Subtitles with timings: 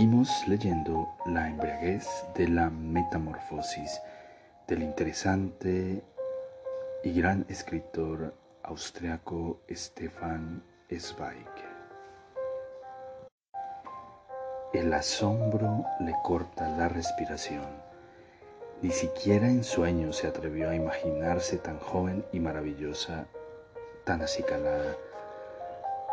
[0.00, 4.00] Seguimos leyendo La embriaguez de la metamorfosis
[4.66, 6.02] del interesante
[7.04, 11.46] y gran escritor austriaco Stefan Zweig.
[14.72, 17.68] El asombro le corta la respiración.
[18.80, 23.26] Ni siquiera en sueños se atrevió a imaginarse tan joven y maravillosa,
[24.04, 24.96] tan acicalada,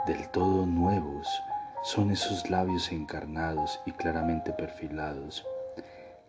[0.05, 1.25] del todo nuevos
[1.87, 5.47] son esos labios encarnados y claramente perfilados,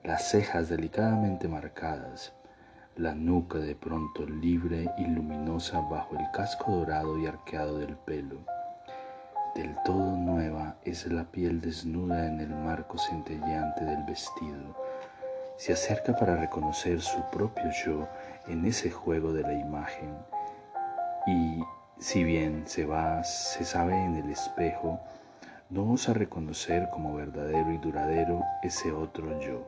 [0.05, 2.33] las cejas delicadamente marcadas,
[2.95, 8.39] la nuca de pronto libre y luminosa bajo el casco dorado y arqueado del pelo
[9.59, 14.77] del todo nueva es la piel desnuda en el marco centelleante del vestido.
[15.57, 18.07] Se acerca para reconocer su propio yo
[18.47, 20.17] en ese juego de la imagen.
[21.27, 21.65] Y
[21.99, 25.01] si bien se va, se sabe en el espejo,
[25.71, 29.67] no osa reconocer como verdadero y duradero ese otro yo.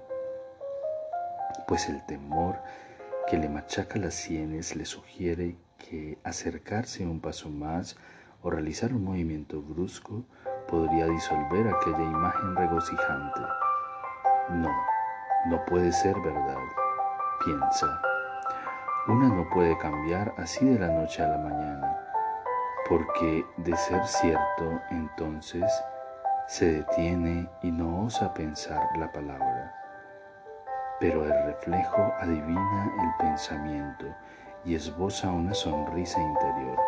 [1.68, 2.56] Pues el temor
[3.28, 7.96] que le machaca las sienes le sugiere que acercarse un paso más
[8.42, 10.24] o realizar un movimiento brusco
[10.68, 13.40] podría disolver aquella imagen regocijante.
[14.50, 14.70] No,
[15.48, 16.56] no puede ser verdad,
[17.44, 18.00] piensa.
[19.06, 21.98] Una no puede cambiar así de la noche a la mañana,
[22.88, 25.64] porque de ser cierto, entonces
[26.50, 29.74] se detiene y no osa pensar la palabra.
[30.98, 34.06] Pero el reflejo adivina el pensamiento
[34.64, 36.78] y esboza una sonrisa interior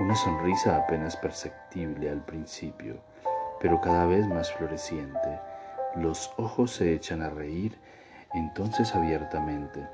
[0.00, 3.00] una sonrisa apenas perceptible al principio,
[3.60, 5.40] pero cada vez más floreciente.
[5.96, 7.76] Los ojos se echan a reír
[8.32, 9.88] entonces abiertamente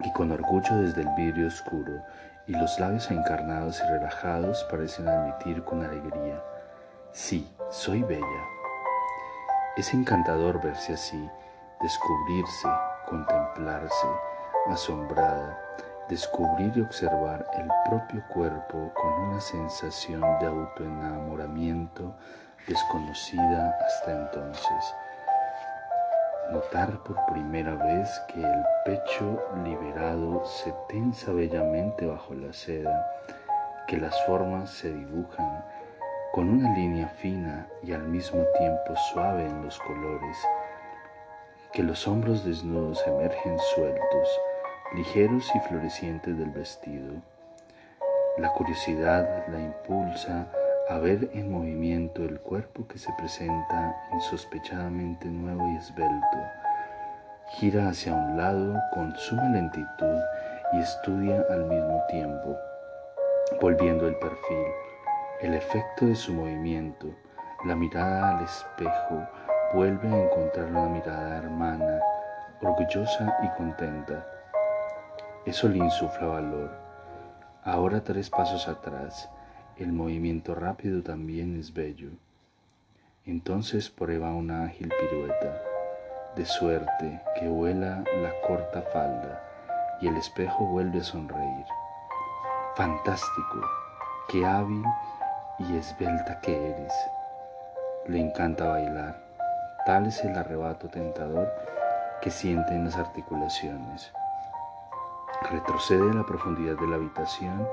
[0.00, 2.02] y con orgullo desde el vidrio oscuro,
[2.46, 6.42] y los labios encarnados y relajados parecen admitir con alegría,
[7.16, 8.44] sí, soy bella.
[9.76, 11.30] Es encantador verse así,
[11.80, 12.68] descubrirse,
[13.08, 14.06] contemplarse,
[14.68, 15.58] asombrada,
[16.10, 22.14] descubrir y observar el propio cuerpo con una sensación de autoenamoramiento
[22.68, 24.94] desconocida hasta entonces.
[26.52, 33.10] Notar por primera vez que el pecho liberado se tensa bellamente bajo la seda,
[33.88, 35.64] que las formas se dibujan
[36.36, 40.36] con una línea fina y al mismo tiempo suave en los colores,
[41.72, 44.40] que los hombros desnudos emergen sueltos,
[44.94, 47.14] ligeros y florecientes del vestido.
[48.36, 50.46] La curiosidad la impulsa
[50.90, 56.36] a ver en movimiento el cuerpo que se presenta insospechadamente nuevo y esbelto.
[57.52, 60.20] Gira hacia un lado con suma lentitud
[60.74, 62.58] y estudia al mismo tiempo,
[63.58, 64.66] volviendo el perfil,
[65.40, 67.08] el efecto de su movimiento,
[67.64, 69.26] la mirada al espejo,
[69.74, 72.00] vuelve a encontrar una mirada hermana,
[72.60, 74.26] orgullosa y contenta
[75.46, 76.76] eso le insufla valor.
[77.62, 79.30] Ahora tres pasos atrás,
[79.76, 82.10] el movimiento rápido también es bello.
[83.24, 85.62] Entonces prueba una ágil pirueta,
[86.34, 89.40] de suerte que vuela la corta falda
[90.00, 91.66] y el espejo vuelve a sonreír.
[92.74, 93.60] Fantástico,
[94.28, 94.82] qué hábil
[95.58, 96.92] y esbelta que eres.
[98.06, 99.16] Le encanta bailar,
[99.84, 101.52] tal es el arrebato tentador
[102.20, 104.12] que siente en las articulaciones.
[105.50, 107.66] Retrocede a la profundidad de la habitación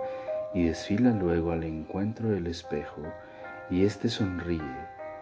[0.53, 3.01] y desfila luego al encuentro del espejo
[3.69, 4.62] y éste sonríe,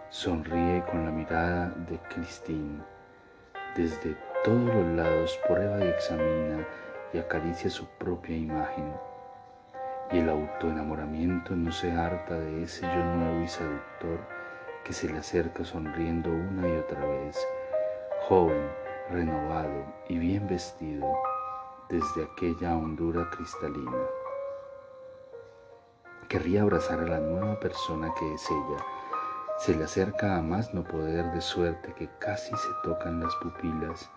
[0.09, 2.81] sonríe con la mirada de Christine.
[3.75, 6.65] Desde todos los lados prueba y examina
[7.13, 9.10] y acaricia su propia imagen.
[10.11, 14.19] Y el autoenamoramiento no se harta de ese yo nuevo y seductor
[14.83, 17.37] que se le acerca sonriendo una y otra vez,
[18.27, 18.69] joven,
[19.09, 21.07] renovado y bien vestido
[21.89, 23.97] desde aquella hondura cristalina.
[26.27, 28.83] Querría abrazar a la nueva persona que es ella.
[29.59, 34.09] Se le acerca a más no poder de suerte que casi se tocan las pupilas,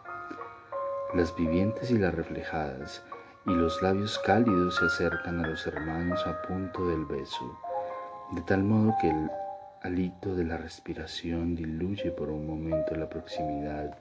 [1.12, 3.04] las vivientes y las reflejadas,
[3.46, 7.58] y los labios cálidos se acercan a los hermanos a punto del beso.
[8.32, 9.30] de tal modo que el
[9.82, 13.94] alito de la respiración diluye por un momento la proximidad.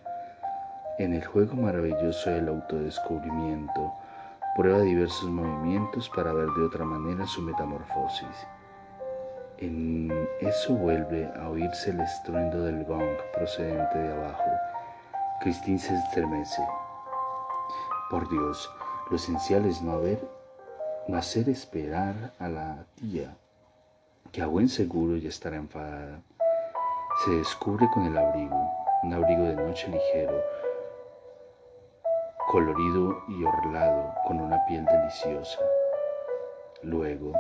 [0.97, 3.93] En el juego maravilloso del autodescubrimiento,
[4.55, 8.47] prueba diversos movimientos para ver de otra manera su metamorfosis.
[9.57, 10.09] En
[10.39, 14.51] eso vuelve a oírse el estruendo del gong procedente de abajo.
[15.41, 16.61] Christine se estremece.
[18.09, 18.69] Por Dios,
[19.09, 20.19] lo esencial es no haber,
[21.07, 23.35] no hacer esperar a la tía,
[24.31, 26.21] que a buen seguro ya estará enfadada.
[27.23, 28.71] Se descubre con el abrigo,
[29.03, 30.41] un abrigo de noche ligero,
[32.47, 35.59] colorido y orlado, con una piel deliciosa.
[36.81, 37.33] Luego,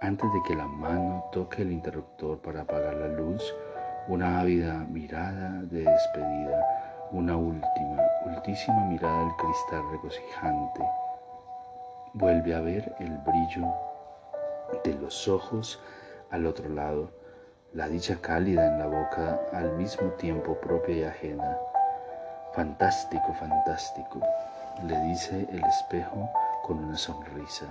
[0.00, 3.54] antes de que la mano toque el interruptor para apagar la luz,
[4.08, 10.80] una ávida mirada de despedida, una última, ultísima mirada del cristal regocijante.
[12.12, 13.72] Vuelve a ver el brillo
[14.82, 15.80] de los ojos
[16.30, 17.12] al otro lado,
[17.72, 21.56] la dicha cálida en la boca al mismo tiempo propia y ajena.
[22.52, 24.20] Fantástico, fantástico,
[24.86, 26.28] le dice el espejo
[26.64, 27.66] con una sonrisa.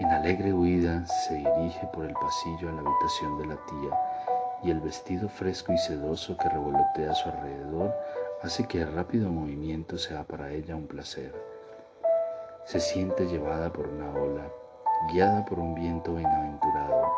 [0.00, 3.98] En alegre huida se dirige por el pasillo a la habitación de la tía
[4.64, 7.94] y el vestido fresco y sedoso que revolotea a su alrededor
[8.42, 11.47] hace que el rápido movimiento sea para ella un placer.
[12.68, 14.46] Se siente llevada por una ola,
[15.10, 17.10] guiada por un viento bienaventurado.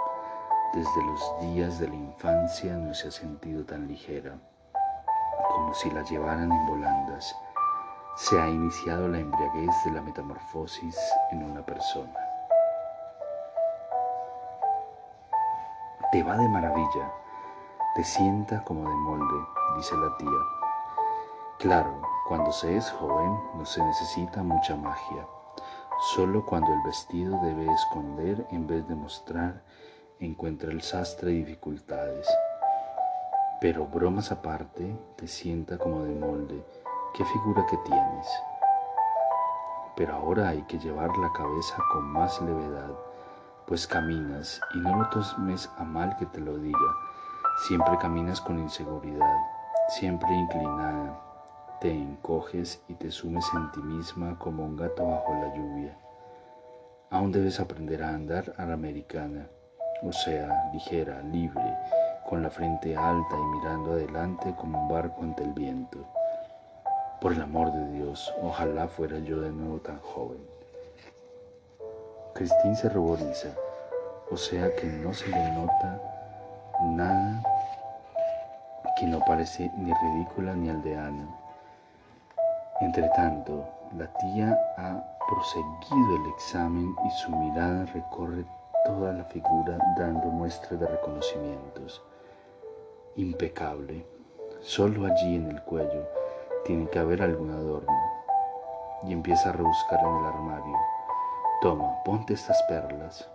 [0.73, 4.38] Desde los días de la infancia no se ha sentido tan ligera,
[5.49, 7.35] como si la llevaran en volandas.
[8.14, 10.97] Se ha iniciado la embriaguez de la metamorfosis
[11.32, 12.14] en una persona.
[16.12, 17.12] Te va de maravilla,
[17.96, 19.49] te sienta como de molde,
[19.79, 20.31] dice la tía.
[21.58, 25.26] Claro, cuando se es joven no se necesita mucha magia.
[26.00, 29.62] Solo cuando el vestido debe esconder en vez de mostrar,
[30.19, 32.26] encuentra el sastre dificultades.
[33.61, 36.64] Pero bromas aparte, te sienta como de molde.
[37.14, 38.26] ¿Qué figura que tienes?
[39.97, 42.91] Pero ahora hay que llevar la cabeza con más levedad
[43.70, 46.96] pues caminas, y no lo tomes a mal que te lo diga,
[47.69, 49.37] siempre caminas con inseguridad,
[49.91, 51.17] siempre inclinada,
[51.81, 55.97] te encoges y te sumes en ti misma como un gato bajo la lluvia.
[57.11, 59.49] Aún debes aprender a andar a la americana,
[60.03, 61.75] o sea, ligera, libre,
[62.29, 65.99] con la frente alta y mirando adelante como un barco ante el viento.
[67.21, 70.41] Por el amor de Dios, ojalá fuera yo de nuevo tan joven.
[72.35, 73.49] Cristín se ruboriza,
[74.31, 76.00] o sea que no se le nota
[76.82, 77.43] nada
[79.00, 81.40] que no parece ni ridícula ni aldeana.
[82.81, 88.44] Entretanto, la tía ha proseguido el examen y su mirada recorre
[88.87, 92.03] toda la figura dando muestras de reconocimientos.
[93.17, 94.06] Impecable.
[94.61, 96.09] Solo allí en el cuello
[96.65, 97.93] tiene que haber algún adorno.
[99.05, 100.77] Y empieza a rebuscar en el armario.
[101.61, 103.29] Toma, ponte estas perlas.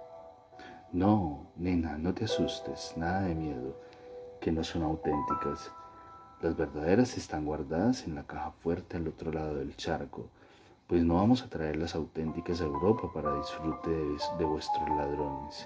[0.92, 3.76] No, nena, no te asustes, nada de miedo,
[4.40, 5.72] que no son auténticas.
[6.46, 10.28] Las verdaderas están guardadas en la caja fuerte al otro lado del charco,
[10.86, 15.66] pues no vamos a traer las auténticas a Europa para disfrute de, vuestros ladrones.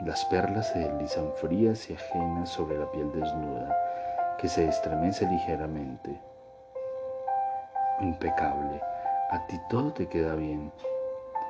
[0.00, 3.76] Las perlas se deslizan frías y ajenas sobre la piel desnuda,
[4.38, 6.18] que se estremece ligeramente.
[8.00, 8.80] Impecable,
[9.30, 10.72] a ti todo te queda bien,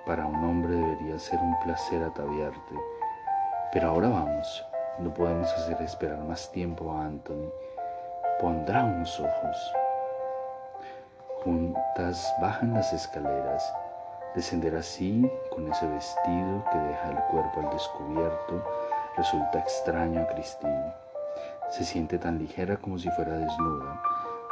[0.04, 2.74] para un hombre debería ser un placer ataviarte.
[3.72, 4.66] Pero ahora vamos,
[4.98, 7.52] no podemos hacer esperar más tiempo a Anthony.
[8.44, 9.74] Pondrá unos ojos.
[11.42, 13.74] Juntas bajan las escaleras.
[14.34, 18.62] Descender así, con ese vestido que deja el cuerpo al descubierto,
[19.16, 20.92] resulta extraño a Christine.
[21.70, 24.02] Se siente tan ligera como si fuera desnuda.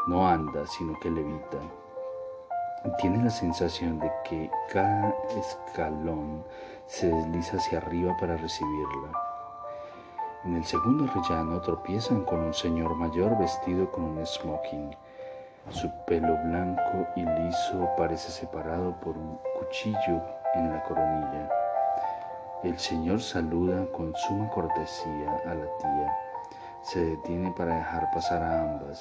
[0.08, 1.58] No anda, sino que levita
[2.99, 6.44] tiene la sensación de que cada escalón
[6.87, 9.31] se desliza hacia arriba para recibirla.
[10.44, 14.90] En el segundo rellano tropiezan con un señor mayor vestido con un smoking.
[15.70, 20.20] Su pelo blanco y liso parece separado por un cuchillo
[20.54, 21.49] en la coronilla.
[22.64, 26.16] El señor saluda con suma cortesía a la tía.
[26.82, 29.00] Se detiene para dejar pasar a ambas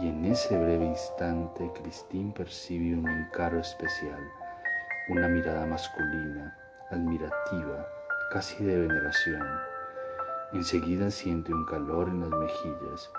[0.00, 4.20] y en ese breve instante Cristín percibe un encargo especial,
[5.08, 6.56] una mirada masculina,
[6.90, 7.86] admirativa,
[8.32, 9.67] casi de veneración.
[10.54, 13.10] Enseguida siente un calor en las mejillas.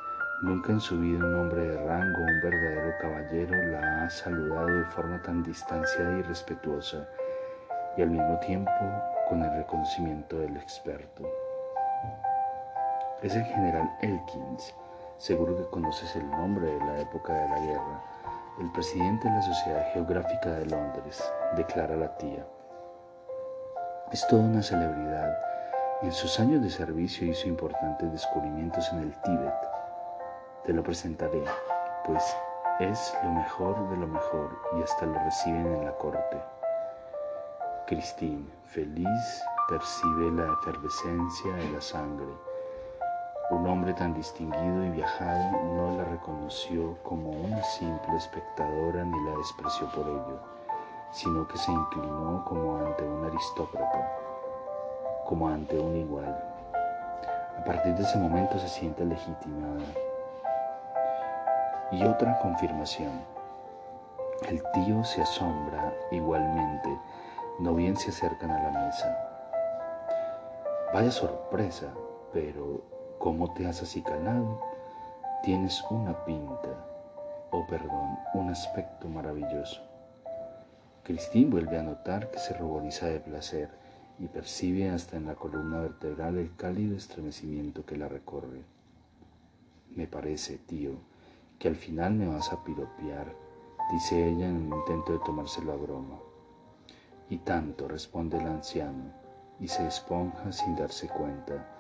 [0.41, 4.85] Nunca en su vida un hombre de rango, un verdadero caballero, la ha saludado de
[4.85, 7.07] forma tan distanciada y respetuosa,
[7.95, 8.71] y al mismo tiempo
[9.29, 11.23] con el reconocimiento del experto.
[13.21, 14.73] Es el general Elkins,
[15.19, 18.03] seguro que conoces el nombre de la época de la guerra,
[18.59, 21.23] el presidente de la Sociedad Geográfica de Londres,
[21.55, 22.43] declara la tía.
[24.11, 25.48] Es toda una celebridad
[26.01, 29.53] en sus años de servicio hizo importantes descubrimientos en el Tíbet.
[30.63, 31.43] Te lo presentaré,
[32.05, 32.23] pues
[32.79, 36.37] es lo mejor de lo mejor y hasta lo reciben en la corte.
[37.87, 42.33] Christine, feliz, percibe la efervescencia de la sangre.
[43.51, 49.37] Un hombre tan distinguido y viajado no la reconoció como una simple espectadora ni la
[49.37, 50.39] despreció por ello,
[51.11, 54.28] sino que se inclinó como ante un aristócrata
[55.29, 56.35] como ante un igual.
[57.55, 59.85] A partir de ese momento se siente legitimada.
[61.91, 63.11] Y otra confirmación.
[64.47, 66.89] El tío se asombra igualmente,
[67.59, 69.17] no bien se acercan a la mesa.
[70.95, 71.89] Vaya sorpresa,
[72.33, 72.81] pero
[73.19, 74.59] ¿cómo te has acicalado?
[75.43, 76.69] Tienes una pinta,
[77.51, 79.79] o oh, perdón, un aspecto maravilloso.
[81.03, 83.69] Cristín vuelve a notar que se ruboriza de placer
[84.19, 88.63] y percibe hasta en la columna vertebral el cálido estremecimiento que la recorre.
[89.95, 90.91] Me parece, tío,
[91.57, 93.33] que al final me vas a piropear,
[93.91, 96.19] dice ella en un intento de tomárselo a broma.
[97.29, 99.11] Y tanto, responde el anciano,
[99.59, 101.75] y se esponja sin darse cuenta.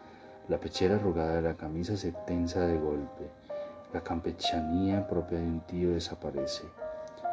[0.47, 3.29] La pechera arrugada de la camisa se tensa de golpe.
[3.93, 6.63] La campechanía propia de un tío desaparece,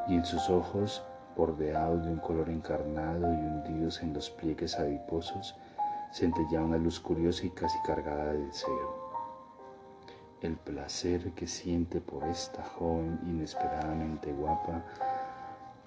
[0.09, 1.03] y en sus ojos
[1.37, 5.55] bordeados de un color encarnado y hundidos en los pliegues adiposos,
[6.13, 9.07] centella una luz curiosa y casi cargada de deseo.
[10.41, 14.83] El placer que siente por esta joven inesperadamente guapa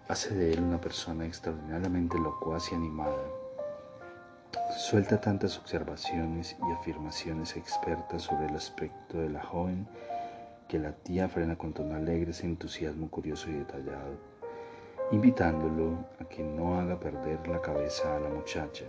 [0.08, 3.24] hace de él una persona extraordinariamente locuaz y animada.
[4.78, 9.88] Suelta tantas observaciones y afirmaciones expertas sobre el aspecto de la joven
[10.68, 14.29] que la tía frena con tono alegre ese entusiasmo curioso y detallado
[15.12, 18.86] invitándolo a que no haga perder la cabeza a la muchacha,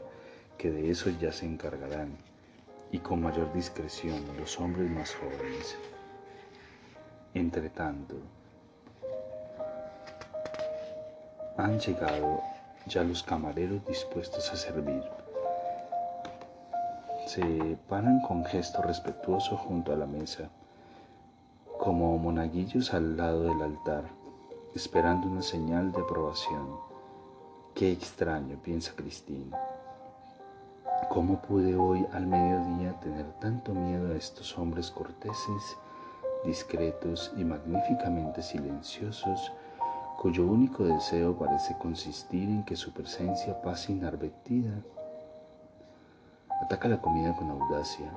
[0.58, 2.16] que de eso ya se encargarán,
[2.92, 5.78] y con mayor discreción los hombres más jóvenes.
[7.32, 8.16] Entretanto,
[11.56, 12.40] han llegado
[12.86, 15.02] ya los camareros dispuestos a servir.
[17.26, 20.50] Se paran con gesto respetuoso junto a la mesa,
[21.78, 24.19] como monaguillos al lado del altar
[24.74, 26.78] esperando una señal de aprobación.
[27.74, 29.58] Qué extraño, piensa Cristina.
[31.08, 35.76] ¿Cómo pude hoy al mediodía tener tanto miedo a estos hombres corteses,
[36.44, 39.52] discretos y magníficamente silenciosos,
[40.18, 44.72] cuyo único deseo parece consistir en que su presencia pase inadvertida?
[46.62, 48.12] Ataca la comida con audacia,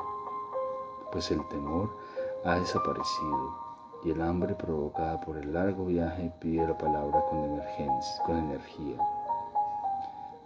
[1.11, 1.97] pues el temor
[2.45, 3.62] ha desaparecido
[4.05, 7.61] y el hambre provocada por el largo viaje pide la palabra con,
[8.25, 8.97] con energía.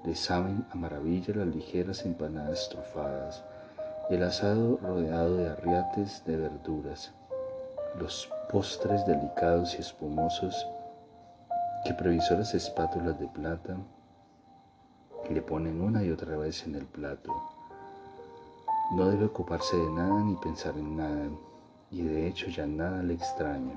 [0.04, 3.44] Le saben a maravilla las ligeras empanadas trofadas,
[4.10, 7.12] el asado rodeado de arriates de verduras,
[8.00, 10.68] los postres delicados y espumosos
[11.86, 13.78] que previsoras espátulas de plata
[15.30, 17.34] le ponen una y otra vez en el plato.
[18.96, 21.30] No debe ocuparse de nada ni pensar en nada
[21.92, 23.76] y de hecho ya nada le extraña.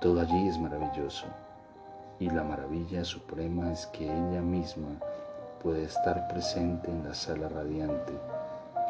[0.00, 1.26] Todo allí es maravilloso
[2.18, 4.88] y la maravilla suprema es que ella misma
[5.62, 8.12] puede estar presente en la sala radiante,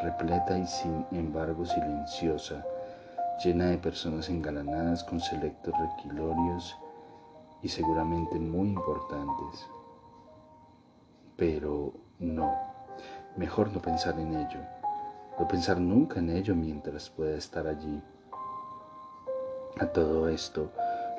[0.03, 2.65] repleta y sin embargo silenciosa,
[3.43, 6.77] llena de personas engalanadas con selectos requilorios
[7.63, 9.67] y seguramente muy importantes.
[11.37, 12.55] Pero no,
[13.37, 14.80] mejor no pensar en ello
[15.41, 18.03] no pensar nunca en ello mientras pueda estar allí.
[19.79, 20.71] A todo esto,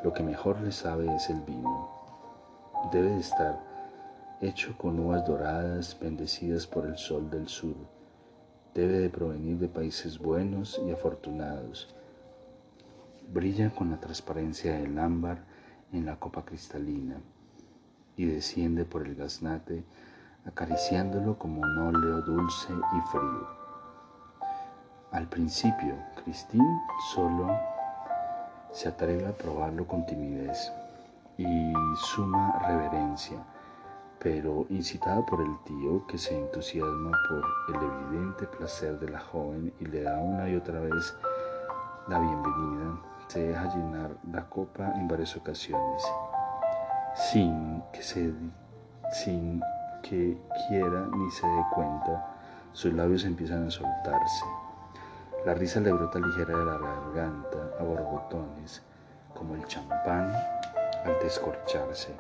[0.04, 1.90] lo que mejor le sabe es el vino.
[2.92, 3.60] Debe de estar
[4.40, 7.74] hecho con uvas doradas bendecidas por el sol del sur.
[8.76, 11.96] Debe de provenir de países buenos y afortunados.
[13.34, 15.40] Brilla con la transparencia del ámbar
[15.92, 17.20] en la copa cristalina
[18.16, 19.84] y desciende por el gaznate
[20.46, 23.61] acariciándolo como un óleo dulce y frío.
[25.12, 27.60] Al principio, Christine solo
[28.72, 30.72] se atreve a probarlo con timidez
[31.38, 33.38] y suma reverencia,
[34.20, 39.74] pero incitada por el tío que se entusiasma por el evidente placer de la joven
[39.82, 41.14] y le da una y otra vez
[42.08, 46.04] la bienvenida, se deja llenar la copa en varias ocasiones,
[47.16, 48.34] sin que se,
[49.12, 49.62] sin
[50.04, 50.38] que
[50.70, 52.34] quiera ni se dé cuenta,
[52.72, 54.61] sus labios empiezan a soltarse.
[55.44, 58.84] La risa le brota ligera de la garganta a borbotones,
[59.34, 60.32] como el champán
[61.04, 62.14] al descorcharse.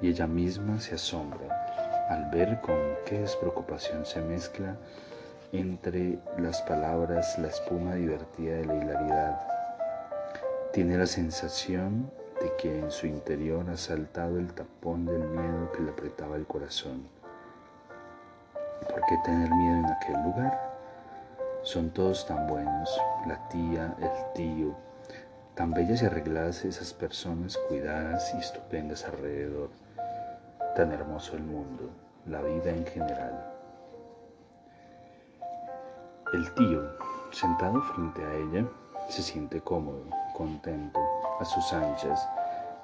[0.00, 1.46] Y ella misma se asombra
[2.08, 4.74] al ver con qué despreocupación se mezcla
[5.52, 9.40] entre las palabras la espuma divertida de la hilaridad.
[10.72, 15.82] Tiene la sensación de que en su interior ha saltado el tapón del miedo que
[15.82, 17.06] le apretaba el corazón.
[18.88, 20.73] ¿Por qué tener miedo en aquel lugar?
[21.64, 24.74] Son todos tan buenos, la tía, el tío,
[25.54, 29.70] tan bellas y arregladas esas personas cuidadas y estupendas alrededor,
[30.76, 31.88] tan hermoso el mundo,
[32.26, 33.50] la vida en general.
[36.34, 36.82] El tío,
[37.30, 38.68] sentado frente a ella,
[39.08, 40.04] se siente cómodo,
[40.36, 41.00] contento,
[41.40, 42.28] a sus anchas.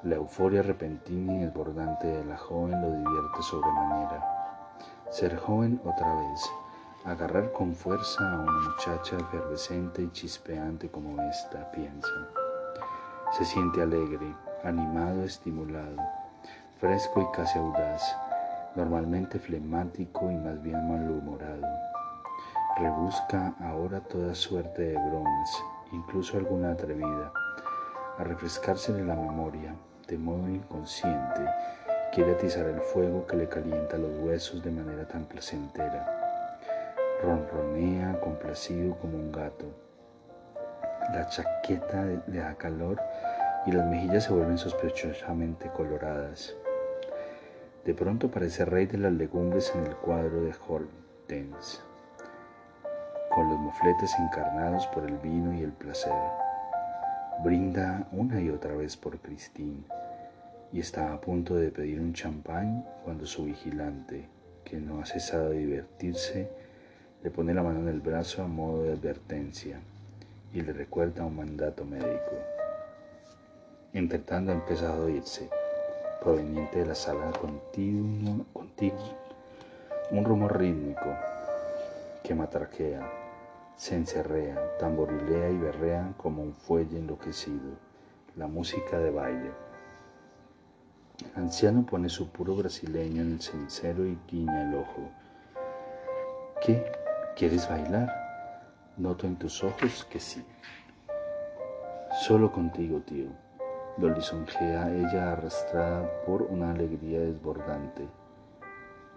[0.04, 4.24] La euforia repentina y desbordante de la joven lo divierte sobremanera.
[5.10, 6.50] Ser joven otra vez,
[7.04, 12.08] agarrar con fuerza a una muchacha efervescente y chispeante como esta, piensa.
[13.36, 15.96] Se siente alegre, animado, estimulado,
[16.78, 18.02] fresco y casi audaz,
[18.76, 21.66] normalmente flemático y más bien malhumorado
[22.80, 27.30] Rebusca ahora toda suerte de bromas, incluso alguna atrevida,
[28.16, 29.74] a refrescársele la memoria,
[30.08, 31.44] de modo inconsciente,
[32.14, 36.19] quiere atizar el fuego que le calienta los huesos de manera tan placentera.
[37.22, 39.66] Ronronea complacido como un gato.
[41.12, 43.00] La chaqueta le da calor
[43.66, 46.54] y las mejillas se vuelven sospechosamente coloradas.
[47.84, 51.90] De pronto parece rey de las legumbres en el cuadro de Hortense
[53.30, 56.12] con los mofletes encarnados por el vino y el placer.
[57.44, 59.84] Brinda una y otra vez por Christine
[60.72, 64.28] y está a punto de pedir un champán cuando su vigilante,
[64.64, 66.50] que no ha cesado de divertirse,
[67.22, 69.78] le pone la mano en el brazo a modo de advertencia
[70.54, 72.32] y le recuerda un mandato médico.
[73.92, 75.48] Intentando ha empezado a irse,
[76.22, 77.30] proveniente de la sala
[78.52, 79.16] contigua,
[80.10, 81.14] un rumor rítmico
[82.22, 83.00] que matraquea
[83.76, 87.76] se encerrean, tamborilea y berrean como un fuelle enloquecido,
[88.36, 89.50] la música de baile.
[91.34, 95.10] El anciano pone su puro brasileño en el cenicero y guiña el ojo.
[96.64, 97.09] ¿Qué?
[97.36, 98.12] ¿Quieres bailar?
[98.96, 100.44] Noto en tus ojos que sí.
[102.22, 103.30] Solo contigo, tío.
[103.96, 108.06] Lo lisonjea ella arrastrada por una alegría desbordante.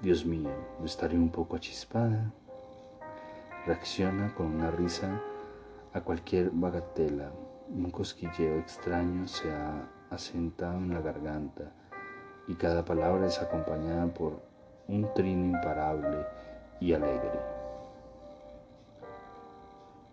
[0.01, 0.49] Dios mío,
[0.79, 2.31] ¿no estaré un poco achispada?
[3.65, 5.21] Reacciona con una risa
[5.93, 7.31] a cualquier bagatela.
[7.69, 11.71] Un cosquilleo extraño se ha asentado en la garganta
[12.47, 14.41] y cada palabra es acompañada por
[14.87, 16.25] un trino imparable
[16.79, 17.52] y alegre.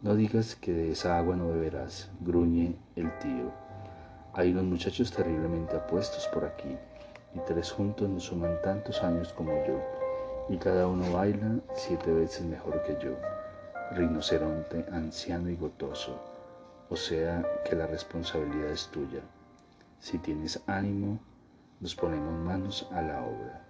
[0.02, 3.52] No digas que de esa agua no beberás, gruñe el tío.
[4.32, 6.74] Hay unos muchachos terriblemente apuestos por aquí,
[7.34, 9.78] y tres juntos no suman tantos años como yo,
[10.48, 13.14] y cada uno baila siete veces mejor que yo
[13.92, 16.18] rinoceronte anciano y gotoso,
[16.88, 19.20] o sea que la responsabilidad es tuya.
[19.98, 21.18] Si tienes ánimo,
[21.78, 23.69] nos ponemos manos a la obra.